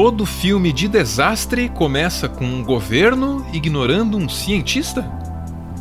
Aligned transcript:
todo 0.00 0.24
filme 0.24 0.72
de 0.72 0.86
desastre 0.86 1.68
começa 1.68 2.28
com 2.28 2.44
um 2.44 2.62
governo 2.62 3.44
ignorando 3.52 4.16
um 4.16 4.28
cientista? 4.28 5.04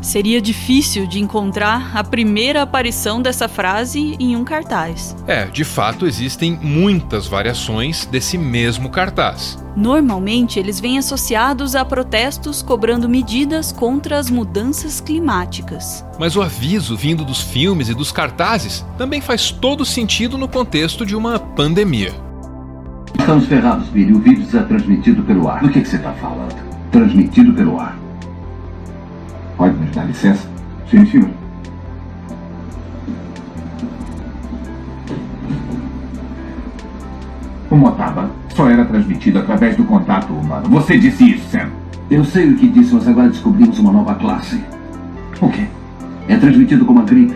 Seria 0.01 0.41
difícil 0.41 1.05
de 1.05 1.19
encontrar 1.19 1.95
a 1.95 2.03
primeira 2.03 2.63
aparição 2.63 3.21
dessa 3.21 3.47
frase 3.47 4.17
em 4.19 4.35
um 4.35 4.43
cartaz. 4.43 5.15
É, 5.27 5.45
de 5.45 5.63
fato 5.63 6.07
existem 6.07 6.57
muitas 6.59 7.27
variações 7.27 8.07
desse 8.07 8.39
mesmo 8.39 8.89
cartaz. 8.89 9.63
Normalmente, 9.75 10.57
eles 10.57 10.79
vêm 10.79 10.97
associados 10.97 11.75
a 11.75 11.85
protestos 11.85 12.63
cobrando 12.63 13.07
medidas 13.07 13.71
contra 13.71 14.17
as 14.17 14.31
mudanças 14.31 14.99
climáticas. 14.99 16.03
Mas 16.17 16.35
o 16.35 16.41
aviso 16.41 16.97
vindo 16.97 17.23
dos 17.23 17.43
filmes 17.43 17.87
e 17.87 17.93
dos 17.93 18.11
cartazes 18.11 18.83
também 18.97 19.21
faz 19.21 19.51
todo 19.51 19.85
sentido 19.85 20.39
no 20.39 20.47
contexto 20.47 21.05
de 21.05 21.15
uma 21.15 21.37
pandemia. 21.37 22.25
Estamos 23.19 23.45
ferrados, 23.47 23.87
Billy. 23.89 24.13
O 24.13 24.19
vírus 24.19 24.53
é 24.53 24.63
transmitido 24.63 25.21
pelo 25.23 25.49
ar. 25.49 25.61
Do 25.61 25.69
que, 25.69 25.81
que 25.81 25.87
você 25.87 25.97
está 25.97 26.11
falando? 26.13 26.55
Transmitido 26.91 27.53
pelo 27.53 27.79
ar. 27.79 27.97
Pode 29.57 29.75
me 29.75 29.87
dar 29.87 30.05
licença? 30.05 30.47
Sim, 30.89 31.05
senhor. 31.05 31.29
O 37.69 37.75
Motaba 37.75 38.29
só 38.55 38.69
era 38.69 38.85
transmitido 38.85 39.39
através 39.39 39.75
do 39.75 39.83
contato 39.83 40.31
humano. 40.31 40.69
Você 40.69 40.97
disse 40.97 41.31
isso, 41.31 41.49
Sam. 41.49 41.69
Eu 42.09 42.23
sei 42.23 42.49
o 42.49 42.55
que 42.55 42.67
disse, 42.67 42.93
mas 42.93 43.07
agora 43.07 43.29
descobrimos 43.29 43.77
uma 43.79 43.91
nova 43.91 44.15
classe. 44.15 44.63
O 45.41 45.49
quê? 45.49 45.65
É 46.29 46.37
transmitido 46.37 46.85
como 46.85 47.01
a 47.01 47.03
gripe. 47.03 47.35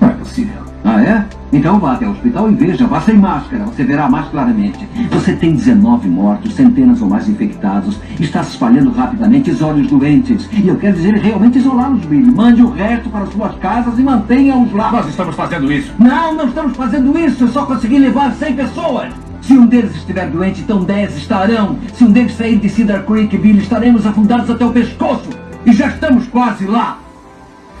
Não 0.00 0.08
é 0.08 0.12
possível. 0.12 0.62
Ah, 0.84 1.02
é? 1.02 1.26
Então 1.52 1.78
vá 1.78 1.94
até 1.94 2.06
o 2.06 2.10
hospital 2.10 2.50
e 2.50 2.54
veja, 2.54 2.86
vá 2.86 3.00
sem 3.00 3.16
máscara, 3.16 3.64
você 3.64 3.82
verá 3.82 4.08
mais 4.08 4.28
claramente. 4.28 4.86
Você 5.10 5.32
tem 5.32 5.54
19 5.54 6.08
mortos, 6.08 6.52
centenas 6.54 7.00
ou 7.00 7.08
mais 7.08 7.28
infectados, 7.28 7.98
está 8.20 8.42
se 8.42 8.50
espalhando 8.50 8.90
rapidamente, 8.90 9.50
olhos 9.62 9.86
doentes. 9.86 10.48
E 10.52 10.68
eu 10.68 10.76
quero 10.76 10.96
dizer 10.96 11.14
realmente 11.14 11.58
isolá-los, 11.58 12.04
Billy. 12.04 12.30
Mande 12.30 12.62
o 12.62 12.70
resto 12.70 13.08
para 13.08 13.26
suas 13.26 13.54
casas 13.56 13.98
e 13.98 14.02
mantenha-os 14.02 14.72
lá. 14.72 14.92
Nós 14.92 15.08
estamos 15.08 15.34
fazendo 15.34 15.72
isso. 15.72 15.92
Não, 15.98 16.34
não 16.34 16.46
estamos 16.46 16.76
fazendo 16.76 17.18
isso. 17.18 17.44
Eu 17.44 17.48
só 17.48 17.64
consegui 17.64 17.98
levar 17.98 18.32
100 18.32 18.54
pessoas. 18.54 19.08
Se 19.40 19.54
um 19.56 19.64
deles 19.64 19.94
estiver 19.96 20.28
doente, 20.28 20.60
então 20.60 20.84
10 20.84 21.16
estarão. 21.16 21.78
Se 21.94 22.04
um 22.04 22.10
deles 22.10 22.36
sair 22.36 22.58
de 22.58 22.68
Cedar 22.68 23.04
Creek, 23.04 23.36
Billy, 23.38 23.60
estaremos 23.60 24.06
afundados 24.06 24.50
até 24.50 24.64
o 24.64 24.70
pescoço. 24.70 25.30
E 25.64 25.72
já 25.72 25.88
estamos 25.88 26.26
quase 26.26 26.66
lá. 26.66 26.98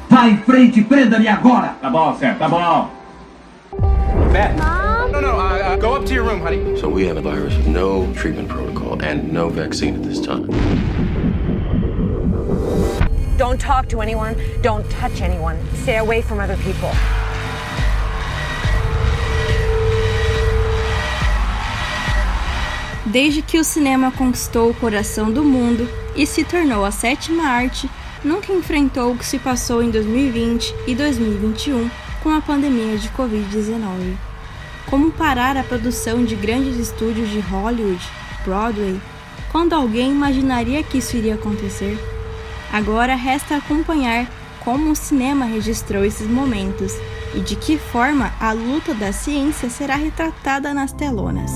Vá 0.08 0.28
em 0.28 0.38
frente 0.38 0.80
e 0.80 0.84
prenda-me 0.84 1.28
agora. 1.28 1.74
Tá 1.82 1.90
bom, 1.90 2.16
Sam, 2.18 2.34
tá 2.38 2.48
bom. 2.48 2.97
Beth. 4.32 4.56
Mom? 4.58 5.10
No, 5.12 5.20
no, 5.20 5.38
uh, 5.38 5.72
uh, 5.72 5.76
go 5.76 5.94
up 5.94 6.04
to 6.06 6.14
your 6.14 6.24
room, 6.24 6.40
honey. 6.40 6.78
So 6.78 6.88
we 6.88 7.06
have 7.06 7.16
a 7.16 7.22
virus 7.22 7.56
with 7.56 7.66
no 7.66 8.12
treatment 8.14 8.48
protocol 8.48 9.02
and 9.02 9.32
no 9.32 9.48
vaccine 9.48 9.94
at 9.94 10.02
this 10.02 10.20
time. 10.20 10.46
Don't 13.38 13.60
talk 13.60 13.88
to 13.88 14.00
anyone. 14.00 14.36
Don't 14.62 14.88
touch 14.90 15.22
anyone. 15.22 15.56
Stay 15.82 15.96
away 15.96 16.20
from 16.20 16.40
other 16.40 16.56
people. 16.58 16.90
Desde 23.06 23.40
que 23.40 23.58
o 23.58 23.64
cinema 23.64 24.12
conquistou 24.12 24.70
o 24.70 24.74
coração 24.74 25.32
do 25.32 25.42
mundo 25.42 25.88
e 26.14 26.26
se 26.26 26.44
tornou 26.44 26.84
a 26.84 26.90
sétima 26.90 27.44
arte, 27.44 27.88
nunca 28.22 28.52
enfrentou 28.52 29.12
o 29.12 29.16
que 29.16 29.24
se 29.24 29.38
passou 29.38 29.82
em 29.82 29.90
2020 29.90 30.74
e 30.86 30.94
2021 30.94 31.88
com 32.22 32.30
a 32.30 32.40
pandemia 32.40 32.96
de 32.96 33.08
Covid-19. 33.10 34.16
Como 34.86 35.10
parar 35.10 35.56
a 35.56 35.62
produção 35.62 36.24
de 36.24 36.34
grandes 36.34 36.76
estúdios 36.76 37.28
de 37.30 37.40
Hollywood, 37.40 38.02
Broadway, 38.44 39.00
quando 39.52 39.74
alguém 39.74 40.10
imaginaria 40.10 40.82
que 40.82 40.98
isso 40.98 41.16
iria 41.16 41.34
acontecer? 41.34 41.98
Agora 42.72 43.14
resta 43.14 43.56
acompanhar 43.56 44.26
como 44.60 44.90
o 44.90 44.96
cinema 44.96 45.44
registrou 45.44 46.04
esses 46.04 46.28
momentos 46.28 46.92
e 47.34 47.40
de 47.40 47.56
que 47.56 47.78
forma 47.78 48.32
a 48.40 48.52
luta 48.52 48.94
da 48.94 49.12
ciência 49.12 49.70
será 49.70 49.96
retratada 49.96 50.74
nas 50.74 50.92
telonas. 50.92 51.52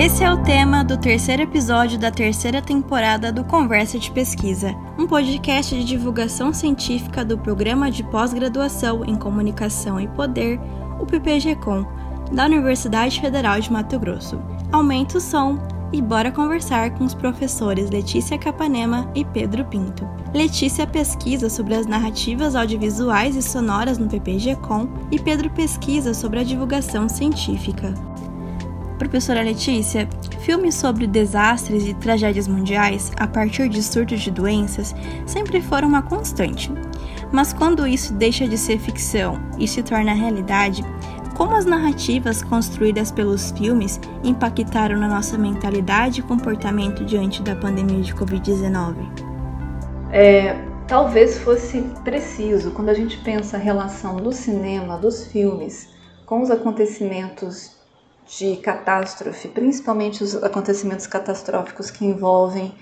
Esse 0.00 0.22
é 0.22 0.32
o 0.32 0.40
tema 0.44 0.84
do 0.84 0.96
terceiro 0.96 1.42
episódio 1.42 1.98
da 1.98 2.08
terceira 2.08 2.62
temporada 2.62 3.32
do 3.32 3.42
Conversa 3.42 3.98
de 3.98 4.12
Pesquisa, 4.12 4.72
um 4.96 5.08
podcast 5.08 5.74
de 5.74 5.82
divulgação 5.82 6.54
científica 6.54 7.24
do 7.24 7.36
Programa 7.36 7.90
de 7.90 8.04
Pós-Graduação 8.04 9.04
em 9.04 9.16
Comunicação 9.16 10.00
e 10.00 10.06
Poder, 10.06 10.60
o 11.00 11.04
PPG-Com, 11.04 11.84
da 12.32 12.44
Universidade 12.44 13.20
Federal 13.20 13.58
de 13.58 13.72
Mato 13.72 13.98
Grosso. 13.98 14.40
Aumenta 14.70 15.18
o 15.18 15.20
som 15.20 15.58
e 15.92 16.00
bora 16.00 16.30
conversar 16.30 16.92
com 16.94 17.02
os 17.02 17.12
professores 17.12 17.90
Letícia 17.90 18.38
Capanema 18.38 19.10
e 19.16 19.24
Pedro 19.24 19.64
Pinto. 19.64 20.08
Letícia 20.32 20.86
pesquisa 20.86 21.50
sobre 21.50 21.74
as 21.74 21.86
narrativas 21.86 22.54
audiovisuais 22.54 23.34
e 23.34 23.42
sonoras 23.42 23.98
no 23.98 24.06
PPG-Com 24.06 24.88
e 25.10 25.18
Pedro 25.18 25.50
pesquisa 25.50 26.14
sobre 26.14 26.38
a 26.38 26.44
divulgação 26.44 27.08
científica. 27.08 27.92
Professora 28.98 29.42
Letícia, 29.42 30.08
filmes 30.40 30.74
sobre 30.74 31.06
desastres 31.06 31.86
e 31.86 31.94
tragédias 31.94 32.48
mundiais 32.48 33.12
a 33.16 33.28
partir 33.28 33.68
de 33.68 33.80
surtos 33.80 34.20
de 34.20 34.30
doenças 34.30 34.94
sempre 35.24 35.62
foram 35.62 35.88
uma 35.88 36.02
constante. 36.02 36.70
Mas 37.30 37.52
quando 37.52 37.86
isso 37.86 38.12
deixa 38.12 38.46
de 38.48 38.58
ser 38.58 38.78
ficção 38.78 39.40
e 39.56 39.68
se 39.68 39.84
torna 39.84 40.12
realidade, 40.12 40.82
como 41.36 41.54
as 41.54 41.64
narrativas 41.64 42.42
construídas 42.42 43.12
pelos 43.12 43.52
filmes 43.52 44.00
impactaram 44.24 44.98
na 44.98 45.06
nossa 45.06 45.38
mentalidade 45.38 46.18
e 46.18 46.24
comportamento 46.24 47.04
diante 47.04 47.40
da 47.40 47.54
pandemia 47.54 48.02
de 48.02 48.12
Covid-19? 48.12 48.96
É, 50.10 50.56
talvez 50.88 51.38
fosse 51.38 51.82
preciso, 52.02 52.72
quando 52.72 52.88
a 52.88 52.94
gente 52.94 53.16
pensa 53.18 53.56
a 53.56 53.60
relação 53.60 54.16
do 54.16 54.32
cinema, 54.32 54.98
dos 54.98 55.28
filmes, 55.28 55.90
com 56.26 56.42
os 56.42 56.50
acontecimentos 56.50 57.77
de 58.28 58.56
catástrofe, 58.56 59.48
principalmente 59.48 60.22
os 60.22 60.36
acontecimentos 60.42 61.06
catastróficos 61.06 61.90
que 61.90 62.04
envolvem 62.04 62.74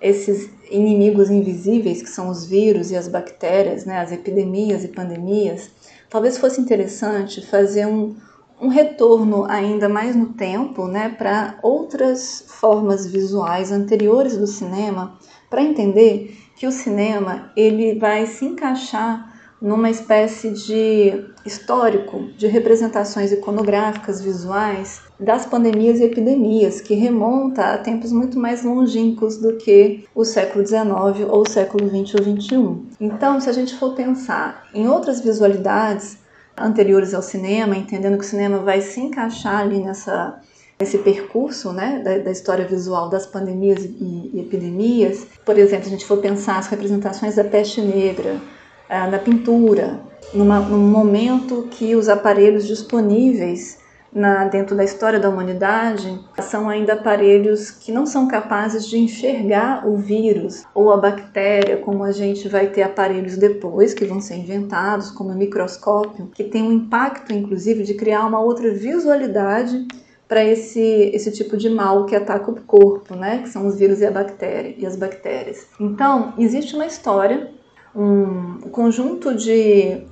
esses 0.00 0.50
inimigos 0.70 1.30
invisíveis 1.30 2.02
que 2.02 2.08
são 2.08 2.28
os 2.28 2.44
vírus 2.44 2.90
e 2.90 2.96
as 2.96 3.08
bactérias, 3.08 3.84
né, 3.84 3.98
as 3.98 4.12
epidemias 4.12 4.84
e 4.84 4.88
pandemias, 4.88 5.70
talvez 6.08 6.38
fosse 6.38 6.60
interessante 6.60 7.44
fazer 7.46 7.86
um, 7.86 8.16
um 8.60 8.68
retorno 8.68 9.44
ainda 9.44 9.88
mais 9.88 10.14
no 10.14 10.26
tempo 10.34 10.86
né, 10.86 11.08
para 11.08 11.58
outras 11.62 12.44
formas 12.46 13.06
visuais 13.06 13.72
anteriores 13.72 14.36
do 14.36 14.46
cinema, 14.46 15.18
para 15.50 15.62
entender 15.62 16.36
que 16.56 16.66
o 16.66 16.72
cinema 16.72 17.52
ele 17.56 17.98
vai 17.98 18.26
se 18.26 18.44
encaixar 18.44 19.31
numa 19.62 19.88
espécie 19.88 20.50
de 20.50 21.24
histórico 21.46 22.24
de 22.36 22.48
representações 22.48 23.30
iconográficas 23.30 24.20
visuais 24.20 25.00
das 25.20 25.46
pandemias 25.46 26.00
e 26.00 26.04
epidemias, 26.04 26.80
que 26.80 26.94
remonta 26.94 27.72
a 27.72 27.78
tempos 27.78 28.10
muito 28.10 28.38
mais 28.38 28.64
longínquos 28.64 29.36
do 29.36 29.56
que 29.56 30.04
o 30.16 30.24
século 30.24 30.66
XIX 30.66 30.84
ou 31.28 31.42
o 31.42 31.48
século 31.48 31.88
XX 31.88 32.14
ou 32.14 32.24
XXI. 32.24 32.96
Então, 33.00 33.40
se 33.40 33.48
a 33.48 33.52
gente 33.52 33.74
for 33.76 33.94
pensar 33.94 34.66
em 34.74 34.88
outras 34.88 35.20
visualidades 35.20 36.18
anteriores 36.58 37.14
ao 37.14 37.22
cinema, 37.22 37.76
entendendo 37.76 38.18
que 38.18 38.24
o 38.24 38.28
cinema 38.28 38.58
vai 38.58 38.80
se 38.80 39.00
encaixar 39.00 39.60
ali 39.60 39.78
nessa 39.78 40.40
esse 40.80 40.98
percurso 40.98 41.72
né, 41.72 42.02
da, 42.04 42.18
da, 42.18 42.30
história 42.32 42.66
visual 42.66 43.08
das 43.08 43.24
pandemias 43.24 43.84
e, 43.84 44.30
e 44.34 44.40
epidemias. 44.40 45.28
Por 45.44 45.56
exemplo, 45.56 45.84
se 45.84 45.90
a 45.90 45.92
gente 45.92 46.04
for 46.04 46.18
pensar 46.18 46.58
as 46.58 46.66
representações 46.66 47.36
da 47.36 47.44
peste 47.44 47.80
negra, 47.80 48.40
ah, 48.88 49.06
na 49.06 49.18
pintura, 49.18 50.00
numa, 50.34 50.60
num 50.60 50.90
momento 50.90 51.68
que 51.70 51.94
os 51.94 52.08
aparelhos 52.08 52.66
disponíveis 52.66 53.80
na, 54.12 54.44
dentro 54.44 54.76
da 54.76 54.84
história 54.84 55.18
da 55.18 55.28
humanidade 55.28 56.20
são 56.40 56.68
ainda 56.68 56.92
aparelhos 56.92 57.70
que 57.70 57.90
não 57.90 58.04
são 58.04 58.28
capazes 58.28 58.86
de 58.86 58.98
enxergar 58.98 59.88
o 59.88 59.96
vírus 59.96 60.64
ou 60.74 60.92
a 60.92 60.96
bactéria, 60.96 61.78
como 61.78 62.04
a 62.04 62.12
gente 62.12 62.46
vai 62.48 62.66
ter 62.66 62.82
aparelhos 62.82 63.36
depois 63.36 63.94
que 63.94 64.04
vão 64.04 64.20
ser 64.20 64.36
inventados, 64.36 65.10
como 65.10 65.30
o 65.30 65.34
microscópio, 65.34 66.30
que 66.34 66.44
tem 66.44 66.62
um 66.62 66.72
impacto, 66.72 67.32
inclusive, 67.32 67.84
de 67.84 67.94
criar 67.94 68.26
uma 68.26 68.40
outra 68.40 68.70
visualidade 68.72 69.86
para 70.28 70.44
esse, 70.44 71.10
esse 71.12 71.30
tipo 71.30 71.56
de 71.56 71.68
mal 71.68 72.06
que 72.06 72.16
ataca 72.16 72.50
o 72.50 72.60
corpo, 72.62 73.14
né? 73.14 73.38
que 73.42 73.48
são 73.48 73.66
os 73.66 73.78
vírus 73.78 74.00
e, 74.00 74.06
a 74.06 74.10
bactéria, 74.10 74.74
e 74.78 74.86
as 74.86 74.96
bactérias. 74.96 75.66
Então, 75.78 76.32
existe 76.38 76.74
uma 76.74 76.86
história 76.86 77.50
um 77.94 78.68
conjunto 78.70 79.34
de 79.34 80.02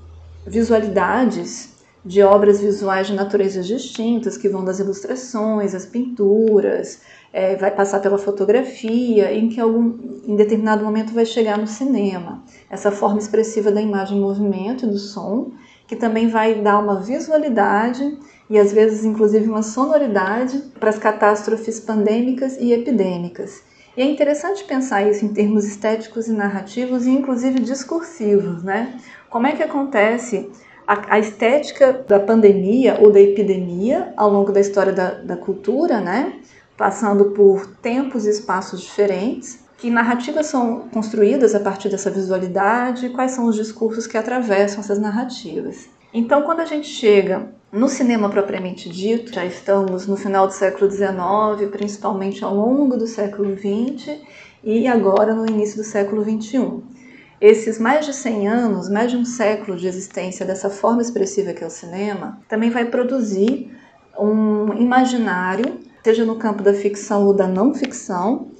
visualidades 0.46 1.70
de 2.04 2.22
obras 2.22 2.60
visuais 2.60 3.06
de 3.06 3.14
naturezas 3.14 3.66
distintas, 3.66 4.36
que 4.36 4.48
vão 4.48 4.64
das 4.64 4.78
ilustrações, 4.78 5.74
às 5.74 5.84
pinturas, 5.84 7.00
é, 7.32 7.56
vai 7.56 7.70
passar 7.70 8.00
pela 8.00 8.18
fotografia, 8.18 9.32
em 9.32 9.48
que 9.48 9.60
algum, 9.60 9.98
em 10.26 10.34
determinado 10.34 10.84
momento 10.84 11.12
vai 11.12 11.26
chegar 11.26 11.58
no 11.58 11.66
cinema. 11.66 12.42
Essa 12.70 12.90
forma 12.90 13.18
expressiva 13.18 13.70
da 13.70 13.80
imagem 13.80 14.18
em 14.18 14.20
movimento 14.20 14.86
e 14.86 14.88
do 14.88 14.98
som, 14.98 15.52
que 15.86 15.94
também 15.94 16.28
vai 16.28 16.62
dar 16.62 16.78
uma 16.78 17.00
visualidade 17.00 18.18
e 18.48 18.58
às 18.58 18.72
vezes 18.72 19.04
inclusive 19.04 19.48
uma 19.48 19.62
sonoridade 19.62 20.58
para 20.78 20.90
as 20.90 20.98
catástrofes 20.98 21.80
pandêmicas 21.80 22.56
e 22.56 22.72
epidêmicas. 22.72 23.62
E 23.96 24.02
é 24.02 24.04
interessante 24.04 24.64
pensar 24.64 25.08
isso 25.08 25.24
em 25.24 25.32
termos 25.32 25.64
estéticos 25.64 26.28
e 26.28 26.32
narrativos 26.32 27.06
e 27.06 27.10
inclusive 27.10 27.58
discursivos, 27.58 28.62
né? 28.62 28.98
Como 29.28 29.46
é 29.46 29.52
que 29.52 29.62
acontece 29.62 30.50
a, 30.86 31.14
a 31.14 31.18
estética 31.18 31.92
da 31.92 32.20
pandemia 32.20 32.98
ou 33.00 33.10
da 33.10 33.20
epidemia 33.20 34.12
ao 34.16 34.30
longo 34.30 34.52
da 34.52 34.60
história 34.60 34.92
da, 34.92 35.10
da 35.14 35.36
cultura, 35.36 36.00
né? 36.00 36.40
Passando 36.76 37.26
por 37.32 37.66
tempos 37.82 38.26
e 38.26 38.30
espaços 38.30 38.80
diferentes, 38.80 39.60
que 39.76 39.90
narrativas 39.90 40.46
são 40.46 40.88
construídas 40.92 41.54
a 41.54 41.60
partir 41.60 41.88
dessa 41.88 42.10
visualidade, 42.10 43.08
quais 43.10 43.32
são 43.32 43.46
os 43.46 43.56
discursos 43.56 44.06
que 44.06 44.16
atravessam 44.16 44.80
essas 44.80 44.98
narrativas. 44.98 45.88
Então, 46.12 46.42
quando 46.42 46.60
a 46.60 46.64
gente 46.64 46.88
chega 46.88 47.52
no 47.72 47.88
cinema 47.88 48.28
propriamente 48.28 48.88
dito, 48.88 49.32
já 49.32 49.44
estamos 49.44 50.08
no 50.08 50.16
final 50.16 50.48
do 50.48 50.52
século 50.52 50.90
XIX, 50.90 51.70
principalmente 51.70 52.44
ao 52.44 52.54
longo 52.54 52.96
do 52.96 53.06
século 53.06 53.56
XX 53.56 54.18
e 54.64 54.88
agora 54.88 55.32
no 55.34 55.48
início 55.48 55.76
do 55.76 55.84
século 55.84 56.24
XXI. 56.24 56.82
Esses 57.40 57.78
mais 57.78 58.04
de 58.04 58.12
100 58.12 58.48
anos, 58.48 58.88
mais 58.90 59.10
de 59.10 59.16
um 59.16 59.24
século 59.24 59.76
de 59.76 59.86
existência 59.86 60.44
dessa 60.44 60.68
forma 60.68 61.00
expressiva 61.00 61.52
que 61.52 61.62
é 61.62 61.66
o 61.66 61.70
cinema, 61.70 62.40
também 62.48 62.70
vai 62.70 62.86
produzir 62.86 63.70
um 64.18 64.74
imaginário, 64.74 65.78
seja 66.02 66.24
no 66.24 66.36
campo 66.36 66.62
da 66.62 66.74
ficção 66.74 67.24
ou 67.24 67.32
da 67.32 67.46
não 67.46 67.72
ficção, 67.72 68.50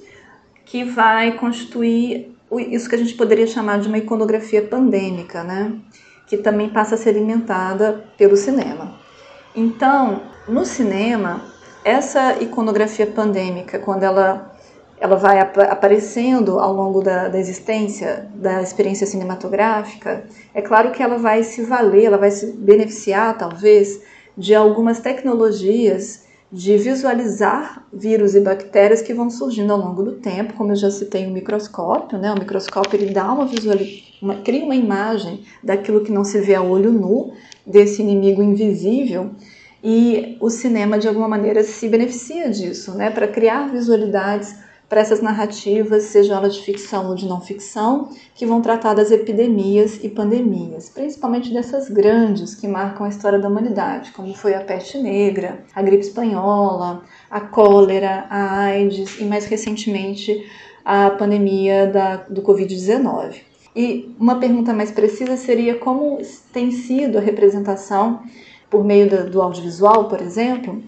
que 0.65 0.85
vai 0.85 1.37
constituir 1.37 2.33
isso 2.69 2.89
que 2.89 2.95
a 2.95 2.97
gente 2.97 3.13
poderia 3.13 3.45
chamar 3.45 3.79
de 3.79 3.89
uma 3.89 3.97
iconografia 3.97 4.61
pandêmica, 4.61 5.43
né? 5.43 5.73
Que 6.31 6.37
também 6.37 6.69
passa 6.69 6.95
a 6.95 6.97
ser 6.97 7.09
alimentada 7.09 8.05
pelo 8.17 8.37
cinema. 8.37 8.93
Então, 9.53 10.21
no 10.47 10.63
cinema, 10.63 11.41
essa 11.83 12.41
iconografia 12.41 13.05
pandêmica, 13.05 13.77
quando 13.77 14.03
ela, 14.03 14.55
ela 14.97 15.17
vai 15.17 15.41
ap 15.41 15.57
aparecendo 15.57 16.57
ao 16.57 16.71
longo 16.71 17.01
da, 17.01 17.27
da 17.27 17.37
existência 17.37 18.29
da 18.33 18.61
experiência 18.61 19.05
cinematográfica, 19.05 20.23
é 20.53 20.61
claro 20.61 20.91
que 20.91 21.03
ela 21.03 21.17
vai 21.17 21.43
se 21.43 21.63
valer, 21.63 22.05
ela 22.05 22.17
vai 22.17 22.31
se 22.31 22.45
beneficiar, 22.53 23.37
talvez, 23.37 24.01
de 24.37 24.55
algumas 24.55 25.01
tecnologias 25.01 26.23
de 26.51 26.77
visualizar 26.77 27.85
vírus 27.93 28.35
e 28.35 28.41
bactérias 28.41 29.01
que 29.01 29.13
vão 29.13 29.29
surgindo 29.29 29.71
ao 29.71 29.79
longo 29.79 30.03
do 30.03 30.13
tempo, 30.13 30.53
como 30.53 30.71
eu 30.73 30.75
já 30.75 30.91
citei 30.91 31.25
o 31.25 31.31
microscópio, 31.31 32.17
né? 32.17 32.31
O 32.31 32.39
microscópio 32.39 32.99
ele 32.99 33.13
dá 33.13 33.31
uma 33.31 33.49
uma, 34.21 34.35
cria 34.35 34.65
uma 34.65 34.75
imagem 34.75 35.43
daquilo 35.63 36.03
que 36.03 36.11
não 36.11 36.25
se 36.25 36.39
vê 36.41 36.53
a 36.53 36.61
olho 36.61 36.91
nu, 36.91 37.33
desse 37.65 38.01
inimigo 38.01 38.43
invisível, 38.43 39.31
e 39.83 40.37
o 40.39 40.49
cinema 40.49 40.99
de 40.99 41.07
alguma 41.07 41.27
maneira 41.27 41.63
se 41.63 41.87
beneficia 41.87 42.49
disso, 42.49 42.93
né? 42.95 43.09
Para 43.09 43.27
criar 43.27 43.71
visualidades 43.71 44.55
para 44.91 44.99
essas 44.99 45.21
narrativas, 45.21 46.03
seja 46.03 46.35
elas 46.35 46.53
de 46.53 46.63
ficção 46.63 47.07
ou 47.07 47.15
de 47.15 47.25
não 47.25 47.39
ficção, 47.39 48.09
que 48.35 48.45
vão 48.45 48.61
tratar 48.61 48.93
das 48.93 49.09
epidemias 49.09 50.03
e 50.03 50.09
pandemias, 50.09 50.89
principalmente 50.89 51.53
dessas 51.53 51.87
grandes 51.87 52.55
que 52.55 52.67
marcam 52.67 53.05
a 53.05 53.09
história 53.09 53.39
da 53.39 53.47
humanidade, 53.47 54.11
como 54.11 54.33
foi 54.33 54.53
a 54.53 54.59
peste 54.59 54.97
negra, 54.97 55.63
a 55.73 55.81
gripe 55.81 56.03
espanhola, 56.03 57.03
a 57.29 57.39
cólera, 57.39 58.25
a 58.29 58.63
AIDS 58.63 59.17
e 59.17 59.23
mais 59.23 59.45
recentemente 59.45 60.45
a 60.83 61.09
pandemia 61.11 61.87
da, 61.87 62.17
do 62.17 62.41
Covid-19. 62.41 63.43
E 63.73 64.13
uma 64.19 64.41
pergunta 64.41 64.73
mais 64.73 64.91
precisa 64.91 65.37
seria 65.37 65.75
como 65.75 66.19
tem 66.51 66.69
sido 66.69 67.17
a 67.17 67.21
representação 67.21 68.23
por 68.69 68.83
meio 68.83 69.29
do 69.29 69.41
audiovisual, 69.41 70.09
por 70.09 70.21
exemplo, 70.21 70.83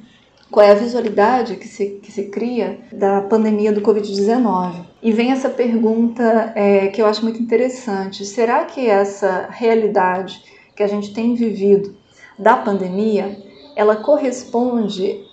qual 0.53 0.63
é 0.63 0.69
a 0.69 0.75
visualidade 0.75 1.55
que 1.55 1.67
se, 1.67 1.99
que 2.03 2.11
se 2.11 2.25
cria 2.25 2.77
da 2.91 3.21
pandemia 3.21 3.73
do 3.73 3.81
Covid-19. 3.81 4.85
E 5.01 5.11
vem 5.11 5.31
essa 5.31 5.49
pergunta 5.49 6.53
é, 6.55 6.89
que 6.89 7.01
eu 7.01 7.07
acho 7.07 7.23
muito 7.23 7.41
interessante: 7.41 8.23
será 8.23 8.63
que 8.63 8.87
essa 8.87 9.47
realidade 9.49 10.43
que 10.75 10.83
a 10.83 10.87
gente 10.87 11.11
tem 11.11 11.33
vivido 11.33 11.95
da 12.37 12.55
pandemia 12.55 13.35
ela 13.75 13.95
corresponde 13.95 15.25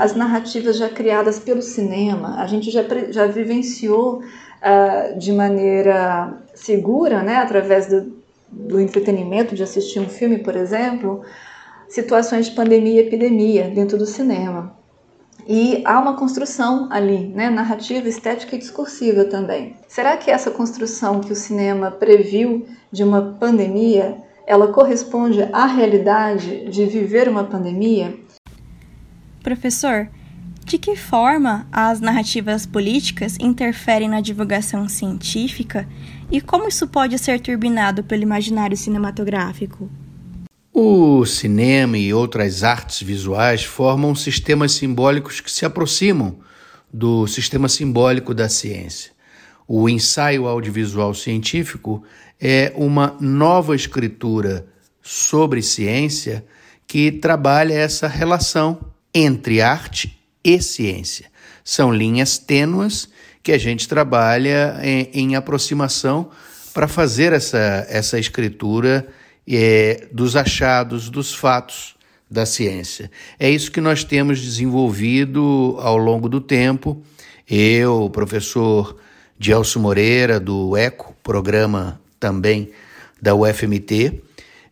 às 0.00 0.14
narrativas 0.14 0.78
já 0.78 0.88
criadas 0.88 1.38
pelo 1.38 1.60
cinema? 1.60 2.40
A 2.40 2.46
gente 2.46 2.70
já, 2.70 2.82
já 3.10 3.26
vivenciou 3.26 4.20
uh, 4.22 5.18
de 5.18 5.32
maneira 5.32 6.32
segura, 6.54 7.22
né, 7.22 7.36
através 7.36 7.88
do, 7.88 8.10
do 8.50 8.80
entretenimento, 8.80 9.54
de 9.54 9.62
assistir 9.62 10.00
um 10.00 10.08
filme, 10.08 10.38
por 10.38 10.56
exemplo 10.56 11.22
situações 11.92 12.46
de 12.46 12.52
pandemia 12.52 13.02
e 13.02 13.06
epidemia 13.06 13.68
dentro 13.68 13.98
do 13.98 14.06
cinema. 14.06 14.74
E 15.46 15.82
há 15.84 16.00
uma 16.00 16.16
construção 16.16 16.88
ali, 16.90 17.28
né, 17.28 17.50
narrativa, 17.50 18.08
estética 18.08 18.56
e 18.56 18.58
discursiva 18.58 19.26
também. 19.26 19.76
Será 19.88 20.16
que 20.16 20.30
essa 20.30 20.50
construção 20.50 21.20
que 21.20 21.32
o 21.32 21.36
cinema 21.36 21.90
previu 21.90 22.66
de 22.90 23.02
uma 23.04 23.20
pandemia, 23.38 24.16
ela 24.46 24.72
corresponde 24.72 25.42
à 25.52 25.66
realidade 25.66 26.70
de 26.70 26.86
viver 26.86 27.28
uma 27.28 27.44
pandemia? 27.44 28.18
Professor, 29.42 30.08
de 30.64 30.78
que 30.78 30.96
forma 30.96 31.66
as 31.70 32.00
narrativas 32.00 32.64
políticas 32.64 33.36
interferem 33.38 34.08
na 34.08 34.22
divulgação 34.22 34.88
científica 34.88 35.86
e 36.30 36.40
como 36.40 36.68
isso 36.68 36.88
pode 36.88 37.18
ser 37.18 37.38
turbinado 37.38 38.02
pelo 38.02 38.22
imaginário 38.22 38.78
cinematográfico? 38.78 39.90
O 40.74 41.26
cinema 41.26 41.98
e 41.98 42.14
outras 42.14 42.64
artes 42.64 43.02
visuais 43.02 43.62
formam 43.62 44.14
sistemas 44.14 44.72
simbólicos 44.72 45.38
que 45.38 45.50
se 45.50 45.66
aproximam 45.66 46.38
do 46.90 47.26
sistema 47.26 47.68
simbólico 47.68 48.32
da 48.32 48.48
ciência. 48.48 49.12
O 49.68 49.86
ensaio 49.86 50.46
audiovisual 50.46 51.12
científico 51.12 52.02
é 52.40 52.72
uma 52.74 53.14
nova 53.20 53.76
escritura 53.76 54.66
sobre 55.02 55.60
ciência 55.60 56.42
que 56.86 57.12
trabalha 57.12 57.74
essa 57.74 58.08
relação 58.08 58.80
entre 59.14 59.60
arte 59.60 60.18
e 60.42 60.62
ciência. 60.62 61.26
São 61.62 61.92
linhas 61.92 62.38
tênuas 62.38 63.10
que 63.42 63.52
a 63.52 63.58
gente 63.58 63.86
trabalha 63.86 64.78
em, 64.82 65.10
em 65.12 65.36
aproximação 65.36 66.30
para 66.72 66.88
fazer 66.88 67.34
essa, 67.34 67.86
essa 67.90 68.18
escritura 68.18 69.06
é, 69.46 70.08
dos 70.12 70.36
achados, 70.36 71.08
dos 71.10 71.34
fatos 71.34 71.94
da 72.30 72.46
ciência. 72.46 73.10
É 73.38 73.50
isso 73.50 73.70
que 73.70 73.80
nós 73.80 74.04
temos 74.04 74.40
desenvolvido 74.40 75.76
ao 75.80 75.98
longo 75.98 76.28
do 76.28 76.40
tempo. 76.40 77.02
Eu, 77.48 78.04
o 78.04 78.10
professor 78.10 78.96
Gelson 79.38 79.80
Moreira, 79.80 80.40
do 80.40 80.76
ECO, 80.76 81.14
programa 81.22 82.00
também 82.18 82.70
da 83.20 83.34
UFMT, 83.34 84.22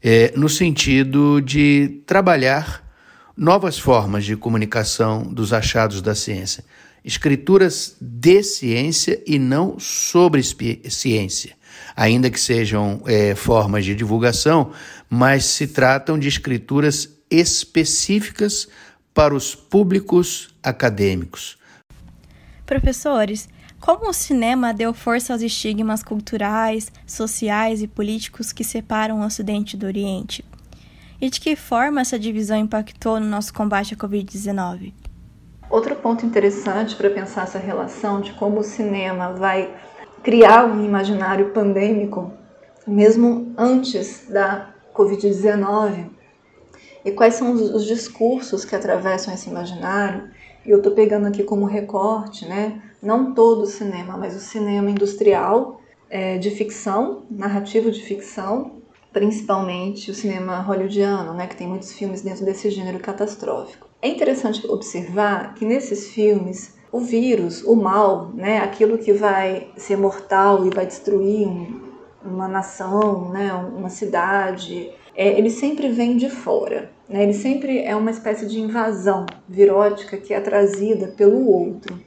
é, 0.03 0.33
no 0.35 0.49
sentido 0.49 1.41
de 1.41 2.03
trabalhar 2.07 2.89
novas 3.37 3.79
formas 3.79 4.25
de 4.25 4.37
comunicação 4.37 5.23
dos 5.23 5.53
achados 5.53 6.01
da 6.01 6.15
ciência. 6.15 6.65
Escrituras 7.05 7.97
de 8.01 8.43
ciência 8.43 9.23
e 9.27 9.39
não 9.39 9.79
sobre 9.79 10.43
ciência 10.43 11.60
ainda 11.97 12.31
que 12.31 12.41
sejam 12.41 13.03
é, 13.07 13.35
formas 13.35 13.85
de 13.85 13.95
divulgação, 13.95 14.73
mas 15.09 15.45
se 15.45 15.67
tratam 15.67 16.19
de 16.19 16.29
escrituras 16.29 17.09
específicas 17.31 18.69
para 19.15 19.35
os 19.35 19.55
públicos 19.55 20.55
acadêmicos. 20.63 21.59
Professores, 22.65 23.49
como 23.81 24.11
o 24.11 24.13
cinema 24.13 24.75
deu 24.75 24.93
força 24.93 25.33
aos 25.33 25.43
estigmas 25.43 26.03
culturais, 26.03 26.93
sociais 27.07 27.83
e 27.83 27.89
políticos 27.89 28.53
que 28.53 28.63
separam 28.63 29.21
o 29.21 29.25
Ocidente 29.25 29.77
do 29.77 29.87
Oriente? 29.87 30.45
E 31.21 31.29
de 31.29 31.41
que 31.41 31.57
forma 31.57 32.01
essa 32.01 32.19
divisão 32.19 32.59
impactou 32.59 33.19
no 33.19 33.27
nosso 33.27 33.53
combate 33.53 33.95
à 33.95 33.97
Covid-19? 33.97 34.93
Outro 35.69 35.95
ponto 35.97 36.27
interessante 36.27 36.97
para 36.97 37.11
pensar 37.11 37.45
essa 37.45 37.59
relação 37.59 38.21
de 38.21 38.33
como 38.33 38.61
o 38.61 38.65
cinema 38.65 39.33
vai 39.33 39.71
criar 40.23 40.67
um 40.67 40.85
imaginário 40.85 41.51
pandêmico, 41.51 42.33
mesmo 42.87 43.53
antes 43.57 44.29
da 44.29 44.75
Covid-19, 44.95 46.11
e 47.05 47.11
quais 47.13 47.35
são 47.35 47.53
os, 47.53 47.63
os, 47.63 47.85
discursos 47.87 48.65
que 48.65 48.75
atravessam 48.75 49.33
esse 49.33 49.49
imaginário. 49.49 50.31
E 50.67 50.71
eu 50.71 50.79
estou 50.79 50.93
pegando 50.93 51.27
aqui 51.27 51.43
como 51.43 51.65
recorte, 51.65 52.47
né, 52.47 52.83
não 53.03 53.33
todo 53.33 53.63
o 53.63 53.67
cinema, 53.67 54.19
mas 54.19 54.37
o 54.37 54.41
cinema 54.41 54.91
industrial 54.91 55.81
é, 56.11 56.37
de 56.37 56.51
ficção, 56.51 57.25
narrativo 57.31 57.91
de 57.91 58.03
ficção, 58.03 58.81
principalmente 59.13 60.11
o 60.11 60.15
cinema 60.15 60.61
hollywoodiano, 60.61 61.33
né, 61.33 61.47
que 61.47 61.57
tem 61.57 61.67
muitos 61.67 61.93
filmes 61.93 62.21
dentro 62.21 62.45
desse 62.45 62.69
gênero 62.69 62.99
catastrófico. 62.99 63.89
É 64.03 64.09
interessante 64.09 64.67
observar 64.67 65.55
que 65.55 65.65
nesses 65.65 66.09
filmes 66.09 66.79
o 66.93 67.01
vírus, 67.01 67.63
o 67.63 67.77
mal, 67.77 68.31
né, 68.35 68.59
aquilo 68.59 68.99
que 68.99 69.13
vai 69.13 69.69
ser 69.77 69.97
mortal 69.97 70.67
e 70.67 70.71
vai 70.71 70.87
destruir 70.87 71.47
um, 71.47 71.81
uma 72.25 72.49
nação, 72.49 73.31
né, 73.31 73.53
uma 73.53 73.89
cidade, 73.89 74.91
é, 75.15 75.39
ele 75.39 75.51
sempre 75.51 75.89
vem 75.89 76.17
de 76.17 76.29
fora. 76.29 76.91
Né? 77.09 77.23
Ele 77.23 77.35
sempre 77.35 77.81
é 77.81 77.95
uma 77.95 78.11
espécie 78.11 78.47
de 78.47 78.61
invasão 78.61 79.27
virótica 79.49 80.17
que 80.17 80.33
é 80.33 80.41
trazida 80.41 81.09
pelo 81.09 81.47
outro. 81.49 81.99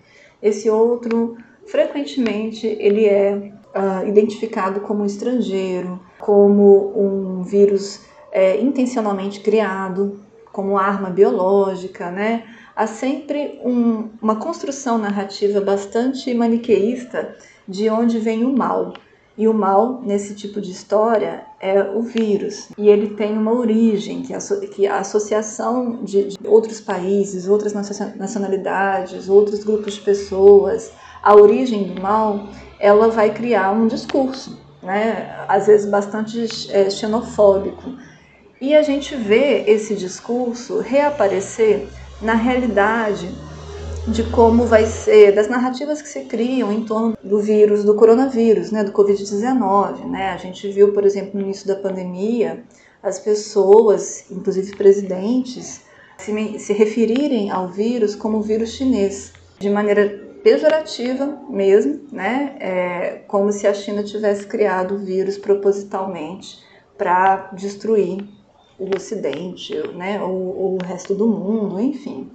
Esse 0.42 0.70
outro, 0.70 1.38
frequentemente, 1.66 2.68
ele 2.68 3.06
é 3.06 3.54
uh, 3.76 4.08
identificado 4.08 4.82
como 4.82 5.06
estrangeiro, 5.06 6.00
como 6.20 6.92
um 6.96 7.44
vírus 7.44 8.02
é, 8.32 8.60
intencionalmente 8.60 9.40
criado, 9.40 10.20
como 10.52 10.78
arma 10.78 11.10
biológica, 11.10 12.12
né? 12.12 12.44
Há 12.76 12.88
sempre 12.88 13.60
um, 13.64 14.10
uma 14.20 14.38
construção 14.38 14.98
narrativa 14.98 15.62
bastante 15.62 16.34
maniqueísta 16.34 17.36
de 17.68 17.88
onde 17.90 18.18
vem 18.18 18.44
o 18.44 18.56
mal. 18.56 18.94
E 19.38 19.48
o 19.48 19.54
mal, 19.54 20.02
nesse 20.04 20.36
tipo 20.36 20.62
de 20.62 20.72
história, 20.72 21.46
é 21.60 21.82
o 21.82 22.02
vírus. 22.02 22.70
E 22.78 22.88
ele 22.88 23.16
tem 23.16 23.36
uma 23.36 23.52
origem, 23.52 24.22
que, 24.22 24.34
a, 24.34 24.40
que 24.72 24.88
a 24.88 25.00
associação 25.00 26.04
de, 26.04 26.30
de 26.30 26.38
outros 26.48 26.80
países, 26.80 27.48
outras 27.48 27.74
nacionalidades, 27.74 29.30
outros 29.30 29.64
grupos 29.64 29.96
de 29.96 30.02
pessoas, 30.02 30.92
a 31.22 31.36
origem 31.36 31.84
do 31.84 32.02
mal, 32.02 32.48
ela 32.80 33.08
vai 33.08 33.34
criar 33.34 33.72
um 33.72 33.88
discurso, 33.88 34.60
né? 34.84 35.46
às 35.48 35.68
vezes 35.68 35.90
bastante 35.90 36.46
é, 36.72 36.90
xenofóbico. 36.90 37.96
E 38.62 38.76
a 38.76 38.84
gente 38.84 39.16
vê 39.16 39.64
esse 39.68 39.96
discurso 39.96 40.80
reaparecer 40.80 41.88
na 42.24 42.34
realidade 42.34 43.30
de 44.08 44.24
como 44.24 44.66
vai 44.66 44.86
ser, 44.86 45.34
das 45.34 45.48
narrativas 45.48 46.02
que 46.02 46.10
se 46.10 46.22
criam 46.22 46.72
em 46.72 46.84
torno 46.84 47.18
do 47.24 47.40
vírus, 47.40 47.84
do 47.84 47.96
coronavírus, 47.96 48.72
né, 48.72 48.84
do 48.84 48.92
Covid-19. 48.92 50.10
Né? 50.10 50.30
A 50.32 50.38
gente 50.38 50.68
viu, 50.70 50.94
por 50.94 51.06
exemplo, 51.06 51.40
no 51.40 51.42
início 51.42 51.68
da 51.68 51.76
pandemia, 51.76 52.64
as 53.02 53.20
pessoas, 53.20 54.26
inclusive 54.30 54.76
presidentes, 54.76 55.82
se, 56.18 56.60
se 56.60 56.74
referirem 56.74 57.50
ao 57.50 57.68
vírus 57.68 58.16
como 58.16 58.42
vírus 58.42 58.72
chinês, 58.72 59.34
de 59.60 59.70
maneira 59.70 60.22
pejorativa 60.44 61.40
mesmo, 61.50 62.02
né? 62.12 62.56
É, 62.60 63.22
como 63.28 63.52
se 63.52 63.66
a 63.66 63.74
China 63.74 64.04
tivesse 64.04 64.46
criado 64.46 64.96
o 64.96 65.00
vírus 65.00 65.38
propositalmente 65.38 66.60
para 66.98 67.50
destruir 67.54 68.28
o 68.84 68.96
Ocidente, 68.96 69.76
né? 69.96 70.22
O 70.22 70.78
resto 70.84 71.14
do 71.14 71.28
mundo, 71.28 71.80
enfim. 71.80 72.32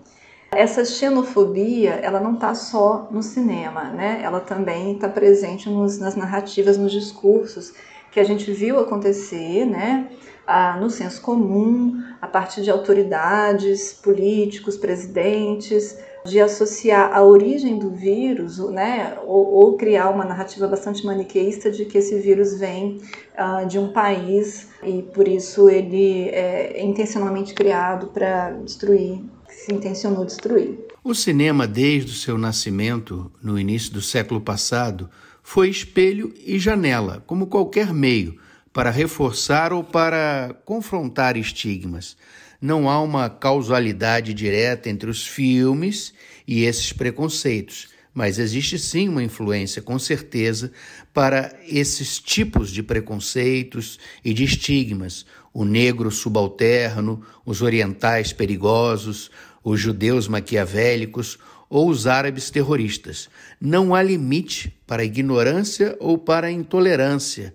Essa 0.51 0.85
xenofobia, 0.85 1.91
ela 2.03 2.21
não 2.21 2.35
está 2.35 2.55
só 2.55 3.07
no 3.11 3.23
cinema, 3.23 3.85
né? 3.85 4.21
Ela 4.23 4.41
também 4.41 4.95
está 4.95 5.09
presente 5.09 5.69
nos, 5.69 5.99
nas 5.99 6.17
narrativas, 6.17 6.79
nos 6.79 6.91
discursos 6.91 7.75
que 8.11 8.19
a 8.19 8.25
gente 8.25 8.51
viu 8.51 8.79
acontecer, 8.79 9.67
né? 9.67 10.09
Ah, 10.47 10.79
no 10.81 10.89
senso 10.89 11.21
comum, 11.21 12.03
a 12.23 12.27
partir 12.27 12.63
de 12.63 12.71
autoridades, 12.71 13.93
políticos, 13.93 14.79
presidentes, 14.79 15.99
de 16.29 16.41
associar 16.41 17.13
a 17.13 17.23
origem 17.23 17.79
do 17.79 17.91
vírus, 17.91 18.59
né, 18.71 19.17
ou, 19.27 19.55
ou 19.55 19.77
criar 19.77 20.11
uma 20.11 20.25
narrativa 20.25 20.67
bastante 20.67 21.05
maniqueísta 21.05 21.71
de 21.71 21.85
que 21.85 21.99
esse 21.99 22.19
vírus 22.19 22.59
vem 22.59 23.01
uh, 23.39 23.67
de 23.67 23.79
um 23.79 23.93
país 23.93 24.69
e 24.83 25.03
por 25.03 25.27
isso 25.27 25.69
ele 25.69 26.29
é 26.29 26.85
intencionalmente 26.85 27.55
criado 27.55 28.09
para 28.09 28.51
destruir 28.51 29.21
se 29.69 29.75
intencionou 29.75 30.25
destruir. 30.25 30.79
O 31.03 31.15
cinema, 31.15 31.67
desde 31.67 32.13
o 32.13 32.15
seu 32.15 32.39
nascimento, 32.39 33.31
no 33.43 33.59
início 33.59 33.93
do 33.93 34.01
século 34.01 34.41
passado, 34.41 35.09
foi 35.43 35.69
espelho 35.69 36.33
e 36.45 36.59
janela, 36.59 37.23
como 37.27 37.47
qualquer 37.47 37.93
meio, 37.93 38.39
para 38.73 38.91
reforçar 38.91 39.73
ou 39.73 39.83
para 39.83 40.55
confrontar 40.65 41.37
estigmas. 41.37 42.17
Não 42.61 42.91
há 42.91 43.01
uma 43.01 43.31
causalidade 43.31 44.35
direta 44.35 44.91
entre 44.91 45.09
os 45.09 45.25
filmes 45.25 46.13
e 46.47 46.65
esses 46.65 46.93
preconceitos, 46.93 47.89
mas 48.13 48.37
existe 48.41 48.77
sim 48.81 49.09
uma 49.09 49.23
influência, 49.23 49.81
com 49.81 49.97
certeza, 49.97 50.73
para 51.15 51.57
esses 51.69 52.19
tipos 52.19 52.73
de 52.73 52.83
preconceitos 52.83 53.97
e 54.25 54.35
de 54.35 54.43
estigmas. 54.43 55.25
O 55.55 55.65
negro 55.65 56.11
subalterno, 56.11 57.23
os 57.47 57.63
orientais 57.63 58.33
perigosos, 58.33 59.31
os 59.63 59.79
judeus 59.79 60.27
maquiavélicos 60.27 61.39
ou 61.71 61.89
os 61.89 62.09
árabes 62.09 62.51
terroristas. 62.51 63.29
Não 63.61 63.95
há 63.95 64.03
limite 64.03 64.77
para 64.85 65.03
a 65.03 65.05
ignorância 65.05 65.97
ou 66.01 66.19
para 66.19 66.49
a 66.49 66.53
intolerância 66.53 67.55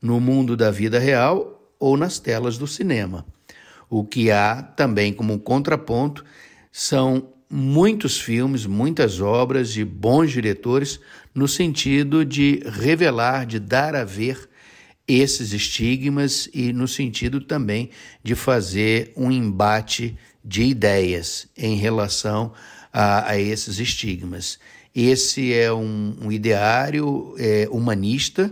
no 0.00 0.20
mundo 0.20 0.58
da 0.58 0.70
vida 0.70 0.98
real 0.98 1.72
ou 1.78 1.96
nas 1.96 2.18
telas 2.18 2.58
do 2.58 2.66
cinema. 2.66 3.24
O 3.92 4.06
que 4.06 4.30
há 4.30 4.62
também 4.62 5.12
como 5.12 5.38
contraponto 5.38 6.24
são 6.72 7.28
muitos 7.50 8.18
filmes, 8.18 8.64
muitas 8.64 9.20
obras 9.20 9.70
de 9.70 9.84
bons 9.84 10.32
diretores 10.32 10.98
no 11.34 11.46
sentido 11.46 12.24
de 12.24 12.62
revelar, 12.64 13.44
de 13.44 13.60
dar 13.60 13.94
a 13.94 14.02
ver 14.02 14.48
esses 15.06 15.52
estigmas 15.52 16.48
e 16.54 16.72
no 16.72 16.88
sentido 16.88 17.38
também 17.38 17.90
de 18.24 18.34
fazer 18.34 19.12
um 19.14 19.30
embate 19.30 20.16
de 20.42 20.62
ideias 20.62 21.46
em 21.54 21.76
relação 21.76 22.54
a, 22.90 23.32
a 23.32 23.38
esses 23.38 23.78
estigmas. 23.78 24.58
Esse 24.96 25.52
é 25.52 25.70
um, 25.70 26.16
um 26.18 26.32
ideário 26.32 27.34
é, 27.38 27.68
humanista 27.70 28.50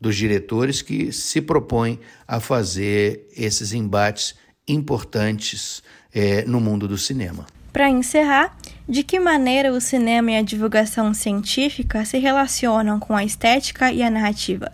dos 0.00 0.16
diretores 0.16 0.82
que 0.82 1.12
se 1.12 1.40
propõe 1.40 2.00
a 2.26 2.40
fazer 2.40 3.28
esses 3.36 3.72
embates 3.72 4.41
importantes 4.66 5.82
é, 6.14 6.44
no 6.44 6.60
mundo 6.60 6.86
do 6.86 6.96
cinema. 6.96 7.46
Para 7.72 7.88
encerrar, 7.88 8.56
de 8.88 9.02
que 9.02 9.18
maneira 9.18 9.72
o 9.72 9.80
cinema 9.80 10.32
e 10.32 10.36
a 10.36 10.42
divulgação 10.42 11.14
científica 11.14 12.04
se 12.04 12.18
relacionam 12.18 13.00
com 13.00 13.16
a 13.16 13.24
estética 13.24 13.90
e 13.90 14.02
a 14.02 14.10
narrativa? 14.10 14.72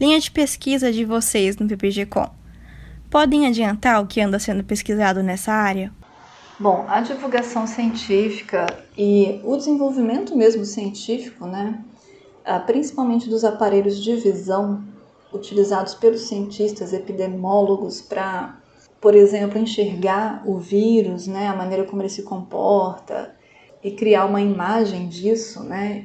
Linha 0.00 0.18
de 0.18 0.30
pesquisa 0.30 0.90
de 0.90 1.04
vocês 1.04 1.56
no 1.56 1.68
PPG-Com. 1.68 2.28
Podem 3.08 3.46
adiantar 3.46 4.02
o 4.02 4.06
que 4.06 4.20
anda 4.20 4.38
sendo 4.38 4.64
pesquisado 4.64 5.22
nessa 5.22 5.52
área? 5.52 5.92
Bom, 6.58 6.84
a 6.88 7.00
divulgação 7.00 7.66
científica 7.66 8.66
e 8.96 9.40
o 9.44 9.56
desenvolvimento 9.56 10.36
mesmo 10.36 10.64
científico, 10.64 11.46
né, 11.46 11.78
ah, 12.44 12.60
principalmente 12.60 13.28
dos 13.28 13.44
aparelhos 13.44 14.02
de 14.02 14.16
visão 14.16 14.82
utilizados 15.32 15.94
pelos 15.94 16.22
cientistas 16.22 16.92
epidemiólogos 16.92 18.00
para, 18.00 18.56
por 19.02 19.16
exemplo, 19.16 19.58
enxergar 19.58 20.44
o 20.46 20.58
vírus, 20.58 21.26
né, 21.26 21.48
a 21.48 21.56
maneira 21.56 21.82
como 21.82 22.00
ele 22.00 22.08
se 22.08 22.22
comporta 22.22 23.34
e 23.82 23.90
criar 23.90 24.26
uma 24.26 24.40
imagem 24.40 25.08
disso, 25.08 25.64
né? 25.64 26.04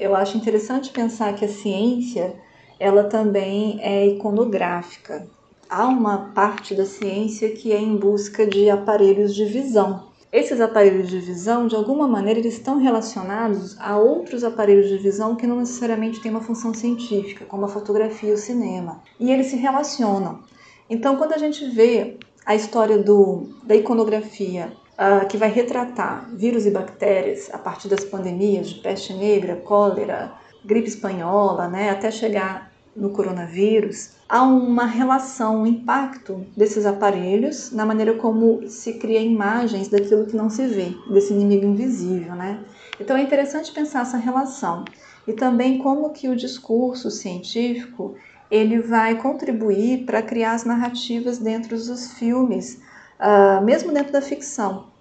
Eu 0.00 0.16
acho 0.16 0.36
interessante 0.36 0.90
pensar 0.90 1.32
que 1.36 1.44
a 1.44 1.48
ciência 1.48 2.34
ela 2.80 3.04
também 3.04 3.78
é 3.80 4.04
iconográfica. 4.08 5.28
Há 5.70 5.86
uma 5.86 6.32
parte 6.34 6.74
da 6.74 6.84
ciência 6.84 7.50
que 7.50 7.72
é 7.72 7.80
em 7.80 7.96
busca 7.96 8.44
de 8.44 8.68
aparelhos 8.68 9.32
de 9.32 9.44
visão. 9.44 10.08
Esses 10.32 10.60
aparelhos 10.60 11.08
de 11.08 11.20
visão, 11.20 11.68
de 11.68 11.76
alguma 11.76 12.08
maneira, 12.08 12.40
eles 12.40 12.54
estão 12.54 12.78
relacionados 12.78 13.78
a 13.78 13.96
outros 13.96 14.42
aparelhos 14.42 14.88
de 14.88 14.98
visão 14.98 15.36
que 15.36 15.46
não 15.46 15.60
necessariamente 15.60 16.20
têm 16.20 16.32
uma 16.32 16.40
função 16.40 16.74
científica, 16.74 17.44
como 17.44 17.64
a 17.64 17.68
fotografia 17.68 18.30
e 18.30 18.32
o 18.32 18.36
cinema. 18.36 19.00
E 19.20 19.30
eles 19.30 19.46
se 19.46 19.56
relacionam. 19.56 20.40
Então, 20.88 21.16
quando 21.16 21.32
a 21.32 21.38
gente 21.38 21.64
vê 21.70 22.18
a 22.44 22.54
história 22.54 22.98
do, 22.98 23.48
da 23.62 23.74
iconografia, 23.74 24.72
uh, 24.98 25.26
que 25.26 25.36
vai 25.36 25.50
retratar 25.50 26.28
vírus 26.34 26.66
e 26.66 26.70
bactérias 26.70 27.48
a 27.52 27.58
partir 27.58 27.88
das 27.88 28.04
pandemias 28.04 28.68
de 28.68 28.80
peste 28.80 29.12
negra, 29.12 29.56
cólera, 29.56 30.32
gripe 30.64 30.88
espanhola, 30.88 31.68
né, 31.68 31.90
até 31.90 32.10
chegar 32.10 32.72
no 32.96 33.10
coronavírus, 33.10 34.12
há 34.28 34.42
uma 34.42 34.86
relação, 34.86 35.62
um 35.62 35.66
impacto 35.66 36.46
desses 36.56 36.86
aparelhos 36.86 37.72
na 37.72 37.84
maneira 37.84 38.14
como 38.14 38.68
se 38.68 38.94
cria 38.94 39.20
imagens 39.20 39.88
daquilo 39.88 40.26
que 40.26 40.36
não 40.36 40.48
se 40.48 40.66
vê, 40.66 40.94
desse 41.10 41.32
inimigo 41.32 41.66
invisível, 41.66 42.34
né? 42.34 42.60
Então 43.00 43.16
é 43.16 43.22
interessante 43.22 43.72
pensar 43.72 44.02
essa 44.02 44.16
relação 44.16 44.84
e 45.26 45.32
também 45.32 45.78
como 45.78 46.10
que 46.10 46.28
o 46.28 46.36
discurso 46.36 47.10
científico 47.10 48.14
ele 48.54 48.78
vai 48.80 49.16
contribuir 49.16 50.04
para 50.04 50.22
criar 50.22 50.52
as 50.52 50.64
narrativas 50.64 51.38
dentro 51.38 51.76
dos 51.76 52.12
filmes, 52.14 52.80
uh, 53.18 53.64
mesmo 53.64 53.92
dentro 53.92 54.12
da 54.12 54.22
ficção 54.22 54.94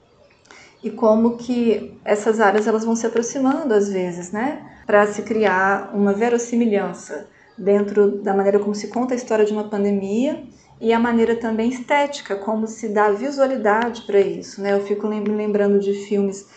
e 0.84 0.90
como 0.92 1.38
que 1.38 1.98
essas 2.04 2.42
áreas 2.42 2.68
elas 2.68 2.84
vão 2.84 2.96
se 2.96 3.08
aproximando 3.08 3.74
às 3.74 3.88
vezes, 3.88 4.32
né, 4.32 4.62
para 4.86 5.08
se 5.08 5.22
criar 5.22 5.92
uma 5.94 6.12
verossimilhança 6.12 7.28
dentro 7.58 8.22
da 8.22 8.34
maneira 8.34 8.60
como 8.60 8.76
se 8.76 8.88
conta 8.88 9.14
a 9.14 9.18
história 9.18 9.46
de 9.46 9.54
uma 9.54 9.64
pandemia 9.66 10.44
e 10.82 10.92
a 10.92 11.00
maneira 11.00 11.36
também 11.36 11.70
estética, 11.70 12.36
como 12.36 12.68
se 12.68 12.90
dá 12.90 13.10
visualidade 13.12 14.02
para 14.02 14.20
isso, 14.20 14.62
né? 14.62 14.74
Eu 14.74 14.82
fico 14.82 15.08
lembrando 15.08 15.80
de 15.80 15.94
filmes 15.94 16.50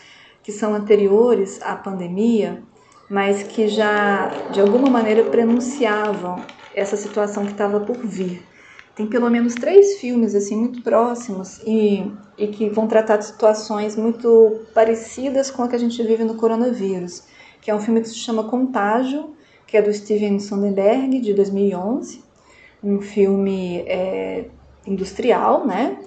que 0.42 0.50
são 0.50 0.74
anteriores 0.74 1.60
à 1.62 1.76
pandemia, 1.76 2.62
mas 3.08 3.44
que 3.44 3.68
já 3.68 4.28
de 4.50 4.60
alguma 4.60 4.90
maneira 4.90 5.22
prenunciavam 5.24 6.42
essa 6.76 6.97
situação 6.97 7.47
que 7.47 7.52
estava 7.52 7.80
por 7.80 7.97
vir. 7.97 8.42
tem 8.95 9.06
pelo 9.06 9.30
menos 9.30 9.54
três 9.54 9.97
filmes 9.97 10.35
assim 10.35 10.56
muito 10.56 10.83
próximos 10.83 11.61
e, 11.66 12.04
e 12.38 12.47
que 12.49 12.68
vão 12.68 12.87
tratar 12.87 13.16
de 13.16 13.25
situações 13.25 13.97
muito 13.97 14.61
parecidas 14.75 15.50
com 15.50 15.62
a 15.62 15.68
que 15.68 15.75
a 15.75 15.78
gente 15.78 16.00
vive 16.02 16.23
no 16.23 16.35
coronavírus, 16.35 17.25
que 17.61 17.71
é 17.71 17.75
um 17.75 17.80
filme 17.80 18.00
que 18.02 18.09
se 18.09 18.14
chama 18.14 18.45
Contágio, 18.45 19.35
que 19.66 19.76
é 19.76 19.83
do 19.83 19.92
Steven 19.92 20.38
Soderbergh, 20.38 21.18
de 21.21 21.35
2011, 21.35 22.23
um 22.83 23.00
filme 23.00 23.78
é, 23.87 24.45
industrial, 24.87 25.66
né? 25.66 25.99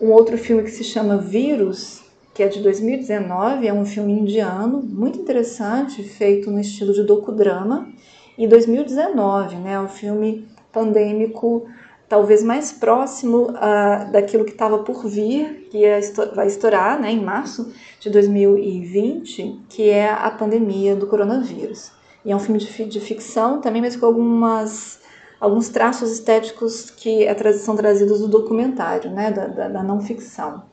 Um 0.00 0.10
outro 0.10 0.36
filme 0.36 0.62
que 0.62 0.70
se 0.70 0.82
chama 0.82 1.16
Vírus, 1.16 2.02
que 2.34 2.42
é 2.42 2.48
de 2.48 2.60
2019, 2.60 3.66
é 3.66 3.72
um 3.72 3.86
filme 3.86 4.12
indiano, 4.12 4.82
muito 4.82 5.18
interessante, 5.18 6.02
feito 6.02 6.50
no 6.50 6.60
estilo 6.60 6.92
de 6.92 7.02
docudrama. 7.02 7.88
E 8.38 8.46
2019, 8.46 9.56
né, 9.56 9.80
o 9.80 9.88
filme 9.88 10.46
pandêmico 10.70 11.66
talvez 12.08 12.42
mais 12.42 12.72
próximo 12.72 13.50
uh, 13.50 14.12
daquilo 14.12 14.44
que 14.44 14.52
estava 14.52 14.78
por 14.78 15.06
vir, 15.08 15.68
que 15.70 15.84
é, 15.84 16.00
vai 16.34 16.46
estourar 16.46 17.00
né, 17.00 17.10
em 17.10 17.20
março 17.20 17.72
de 17.98 18.10
2020, 18.10 19.62
que 19.68 19.90
é 19.90 20.10
a 20.10 20.30
pandemia 20.30 20.94
do 20.94 21.06
coronavírus. 21.06 21.90
E 22.24 22.30
é 22.30 22.36
um 22.36 22.38
filme 22.38 22.60
de, 22.60 22.84
de 22.84 23.00
ficção 23.00 23.60
também, 23.60 23.80
mas 23.80 23.96
com 23.96 24.06
algumas, 24.06 25.00
alguns 25.40 25.68
traços 25.68 26.12
estéticos 26.12 26.90
que 26.90 27.24
é, 27.24 27.52
são 27.54 27.74
trazidos 27.74 28.20
do 28.20 28.28
documentário, 28.28 29.10
né, 29.10 29.30
da, 29.30 29.46
da, 29.46 29.68
da, 29.68 29.82
não 29.82 30.00
ficção. 30.00 30.64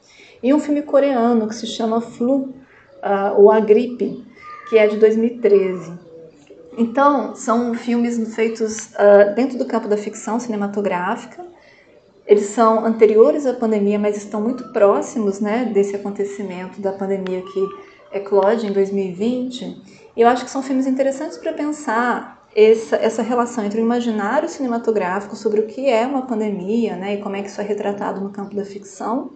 E 0.42 0.54
um 0.54 0.60
filme 0.60 0.82
coreano 0.82 1.48
que 1.48 1.56
se 1.56 1.66
chama 1.66 2.02
Flu, 2.02 2.54
uh, 3.04 3.40
ou 3.40 3.50
A 3.52 3.60
Gripe, 3.60 4.24
que 4.70 4.78
é 4.78 4.88
de 4.88 4.98
2013. 4.98 6.13
Então, 6.78 7.36
são 7.36 7.74
filmes 7.74 8.36
feitos 8.36 8.88
uh, 8.94 9.36
dentro 9.36 9.58
do 9.58 9.66
campo 9.66 9.88
da 9.88 9.98
ficção 9.98 10.40
cinematográfica. 10.40 11.46
Eles 12.26 12.46
são 12.46 12.86
anteriores 12.86 13.46
à 13.46 13.54
pandemia, 13.54 14.00
mas 14.00 14.18
estão 14.18 14.42
muito 14.42 14.72
próximos 14.72 15.40
né, 15.40 15.70
desse 15.74 15.96
acontecimento 15.96 16.82
da 16.82 16.92
pandemia 16.92 17.42
que 17.42 18.18
eclode 18.18 18.66
em 18.66 18.72
2020. 18.72 19.82
E 20.16 20.22
eu 20.22 20.28
acho 20.28 20.46
que 20.46 20.52
são 20.52 20.64
filmes 20.64 20.88
interessantes 20.88 21.38
para 21.38 21.54
pensar 21.54 22.48
essa, 22.56 22.96
essa 22.96 23.22
relação 23.22 23.66
entre 23.66 23.82
o 23.82 23.84
imaginário 23.84 24.48
cinematográfico 24.48 25.36
sobre 25.36 25.60
o 25.60 25.68
que 25.68 25.90
é 25.90 26.06
uma 26.06 26.22
pandemia 26.22 26.96
né, 26.96 27.16
e 27.16 27.18
como 27.18 27.36
é 27.36 27.42
que 27.42 27.50
isso 27.50 27.60
é 27.60 27.64
retratado 27.64 28.22
no 28.22 28.30
campo 28.30 28.56
da 28.56 28.64
ficção 28.64 29.32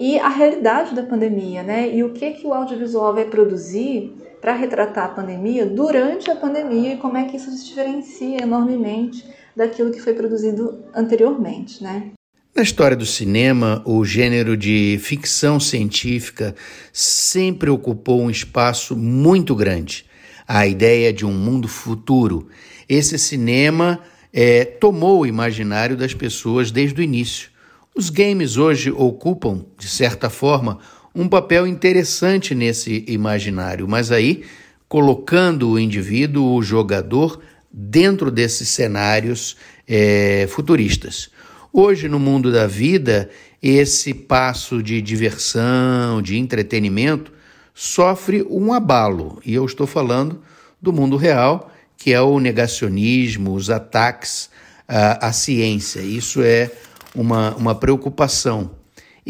e 0.00 0.18
a 0.18 0.30
realidade 0.30 0.94
da 0.94 1.02
pandemia, 1.02 1.62
né? 1.62 1.94
E 1.94 2.02
o 2.02 2.14
que 2.14 2.30
que 2.30 2.46
o 2.46 2.54
audiovisual 2.54 3.12
vai 3.12 3.26
produzir 3.26 4.16
para 4.40 4.54
retratar 4.54 5.04
a 5.04 5.08
pandemia 5.08 5.66
durante 5.66 6.30
a 6.30 6.36
pandemia 6.36 6.94
e 6.94 6.96
como 6.96 7.16
é 7.16 7.24
que 7.24 7.36
isso 7.36 7.50
se 7.50 7.66
diferencia 7.66 8.42
enormemente 8.42 9.24
daquilo 9.54 9.90
que 9.90 10.00
foi 10.00 10.14
produzido 10.14 10.84
anteriormente, 10.94 11.82
né? 11.82 12.12
Na 12.54 12.62
história 12.62 12.96
do 12.96 13.06
cinema, 13.06 13.80
o 13.86 14.04
gênero 14.04 14.56
de 14.56 14.98
ficção 15.00 15.60
científica 15.60 16.54
sempre 16.92 17.70
ocupou 17.70 18.20
um 18.20 18.30
espaço 18.30 18.96
muito 18.96 19.54
grande. 19.54 20.04
A 20.48 20.66
ideia 20.66 21.12
de 21.12 21.24
um 21.24 21.32
mundo 21.32 21.68
futuro. 21.68 22.48
Esse 22.88 23.16
cinema 23.18 24.00
é, 24.32 24.64
tomou 24.64 25.20
o 25.20 25.26
imaginário 25.26 25.96
das 25.96 26.12
pessoas 26.12 26.72
desde 26.72 27.00
o 27.00 27.04
início. 27.04 27.50
Os 27.94 28.10
games 28.10 28.56
hoje 28.56 28.90
ocupam, 28.90 29.64
de 29.78 29.88
certa 29.88 30.28
forma, 30.28 30.80
um 31.14 31.28
papel 31.28 31.66
interessante 31.66 32.54
nesse 32.54 33.04
imaginário, 33.08 33.88
mas 33.88 34.12
aí 34.12 34.44
colocando 34.88 35.70
o 35.70 35.78
indivíduo, 35.78 36.54
o 36.54 36.62
jogador, 36.62 37.40
dentro 37.72 38.30
desses 38.30 38.68
cenários 38.68 39.56
é, 39.86 40.46
futuristas. 40.48 41.30
Hoje, 41.72 42.08
no 42.08 42.18
mundo 42.18 42.50
da 42.50 42.66
vida, 42.66 43.30
esse 43.62 44.12
passo 44.12 44.82
de 44.82 45.00
diversão, 45.00 46.20
de 46.20 46.36
entretenimento, 46.36 47.32
sofre 47.72 48.44
um 48.50 48.72
abalo, 48.72 49.40
e 49.44 49.54
eu 49.54 49.64
estou 49.64 49.86
falando 49.86 50.42
do 50.82 50.92
mundo 50.92 51.16
real, 51.16 51.70
que 51.96 52.12
é 52.12 52.20
o 52.20 52.40
negacionismo, 52.40 53.54
os 53.54 53.70
ataques 53.70 54.50
à, 54.88 55.28
à 55.28 55.32
ciência. 55.32 56.00
Isso 56.00 56.42
é 56.42 56.70
uma, 57.14 57.54
uma 57.54 57.74
preocupação 57.74 58.72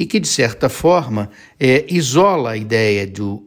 e 0.00 0.06
que, 0.06 0.18
de 0.18 0.28
certa 0.28 0.70
forma, 0.70 1.28
é, 1.58 1.84
isola 1.86 2.52
a 2.52 2.56
ideia 2.56 3.06
do, 3.06 3.44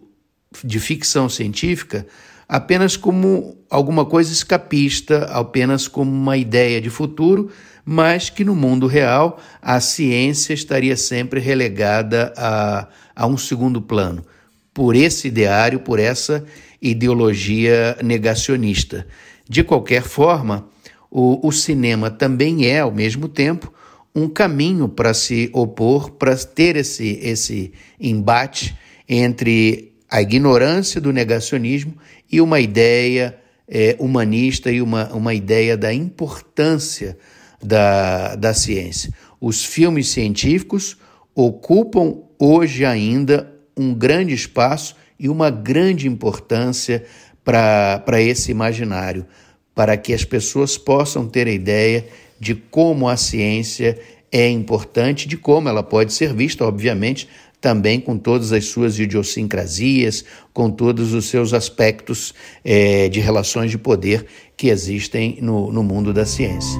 de 0.63 0.79
ficção 0.79 1.27
científica 1.27 2.05
apenas 2.47 2.95
como 2.95 3.57
alguma 3.71 4.05
coisa 4.05 4.31
escapista, 4.31 5.23
apenas 5.31 5.87
como 5.87 6.11
uma 6.11 6.37
ideia 6.37 6.79
de 6.79 6.91
futuro, 6.91 7.49
mas 7.83 8.29
que 8.29 8.45
no 8.45 8.53
mundo 8.53 8.85
real 8.85 9.39
a 9.59 9.79
ciência 9.79 10.53
estaria 10.53 10.95
sempre 10.95 11.39
relegada 11.39 12.31
a, 12.37 12.87
a 13.15 13.25
um 13.25 13.35
segundo 13.35 13.81
plano, 13.81 14.23
por 14.71 14.95
esse 14.95 15.29
ideário, 15.29 15.79
por 15.79 15.97
essa 15.97 16.45
ideologia 16.79 17.97
negacionista. 18.03 19.07
De 19.49 19.63
qualquer 19.63 20.03
forma, 20.03 20.67
o, 21.09 21.47
o 21.47 21.51
cinema 21.51 22.11
também 22.11 22.67
é, 22.67 22.81
ao 22.81 22.91
mesmo 22.91 23.27
tempo, 23.27 23.73
um 24.15 24.27
caminho 24.27 24.87
para 24.87 25.13
se 25.13 25.49
opor, 25.53 26.11
para 26.11 26.35
ter 26.37 26.75
esse, 26.75 27.19
esse 27.21 27.73
embate 27.99 28.75
entre 29.07 29.93
a 30.09 30.21
ignorância 30.21 31.01
do 31.01 31.11
negacionismo 31.11 31.95
e 32.31 32.39
uma 32.39 32.59
ideia 32.59 33.37
é, 33.67 33.95
humanista 33.99 34.71
e 34.71 34.81
uma, 34.81 35.11
uma 35.13 35.33
ideia 35.33 35.75
da 35.75 35.93
importância 35.93 37.17
da, 37.61 38.35
da 38.35 38.53
ciência. 38.53 39.11
Os 39.41 39.65
filmes 39.65 40.09
científicos 40.09 40.97
ocupam 41.33 42.21
hoje 42.37 42.85
ainda 42.85 43.51
um 43.75 43.93
grande 43.93 44.33
espaço 44.33 44.95
e 45.19 45.27
uma 45.27 45.49
grande 45.49 46.07
importância 46.07 47.03
para 47.43 48.21
esse 48.21 48.51
imaginário, 48.51 49.25
para 49.73 49.97
que 49.97 50.13
as 50.13 50.23
pessoas 50.23 50.77
possam 50.77 51.27
ter 51.27 51.47
a 51.47 51.51
ideia 51.51 52.05
de 52.43 52.53
como 52.53 53.07
a 53.07 53.15
ciência 53.15 53.97
é 54.31 54.49
importante, 54.49 55.27
de 55.27 55.37
como 55.37 55.69
ela 55.69 55.81
pode 55.81 56.11
ser 56.11 56.33
vista, 56.33 56.65
obviamente, 56.65 57.29
também 57.61 57.99
com 57.99 58.17
todas 58.17 58.51
as 58.51 58.65
suas 58.65 58.99
idiosincrasias, 58.99 60.25
com 60.53 60.69
todos 60.69 61.13
os 61.13 61.25
seus 61.25 61.53
aspectos 61.53 62.33
é, 62.63 63.07
de 63.07 63.21
relações 63.21 63.71
de 63.71 63.77
poder 63.77 64.25
que 64.57 64.67
existem 64.67 65.37
no, 65.41 65.71
no 65.71 65.81
mundo 65.81 66.13
da 66.13 66.25
ciência. 66.25 66.77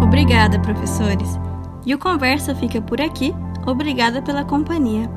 Obrigada, 0.00 0.60
professores. 0.60 1.28
E 1.84 1.92
o 1.94 1.98
Conversa 1.98 2.54
fica 2.54 2.80
por 2.80 3.00
aqui. 3.00 3.34
Obrigada 3.66 4.22
pela 4.22 4.44
companhia. 4.44 5.10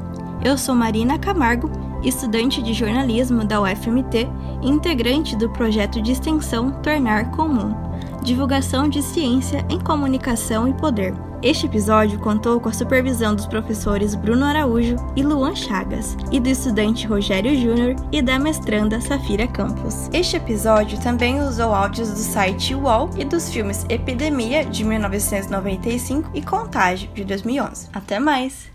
Eu 0.44 0.58
sou 0.58 0.74
Marina 0.74 1.20
Camargo 1.20 1.91
estudante 2.04 2.62
de 2.62 2.74
jornalismo 2.74 3.44
da 3.44 3.62
UFMT 3.62 4.28
e 4.62 4.70
integrante 4.70 5.36
do 5.36 5.50
projeto 5.50 6.02
de 6.02 6.12
extensão 6.12 6.72
Tornar 6.82 7.32
Comum 7.32 7.92
Divulgação 8.24 8.88
de 8.88 9.02
Ciência 9.02 9.66
em 9.68 9.80
Comunicação 9.80 10.68
e 10.68 10.74
Poder. 10.74 11.14
Este 11.42 11.66
episódio 11.66 12.20
contou 12.20 12.60
com 12.60 12.70
a 12.70 12.74
supervisão 12.74 13.34
dos 13.34 13.48
professores 13.48 14.14
Bruno 14.14 14.46
Araújo 14.46 14.96
e 15.16 15.24
Luan 15.24 15.56
Chagas, 15.56 16.16
e 16.32 16.40
do 16.40 16.48
estudante 16.48 17.08
Rogério 17.08 17.60
Júnior 17.60 17.96
e 18.12 18.22
da 18.22 18.38
mestranda 18.38 19.02
Safira 19.02 19.48
Campos. 19.48 20.08
Este 20.14 20.38
episódio 20.38 21.02
também 21.02 21.42
usou 21.42 21.74
áudios 21.74 22.12
do 22.12 22.20
site 22.20 22.76
UOL 22.76 23.10
e 23.18 23.26
dos 23.26 23.50
filmes 23.50 23.86
Epidemia, 23.90 24.64
de 24.64 24.84
1995, 24.84 26.30
e 26.36 26.44
Contágio, 26.44 27.10
de 27.12 27.24
2011. 27.24 27.90
Até 27.92 28.20
mais! 28.20 28.70